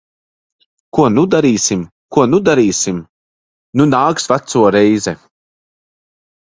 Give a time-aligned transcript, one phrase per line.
[0.97, 1.83] Ko nu darīsim?
[2.17, 3.05] Ko nu darīsim?
[3.79, 5.19] Nu nāks veco reize.